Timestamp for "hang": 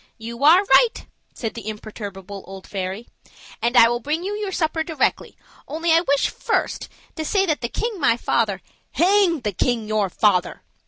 8.93-9.41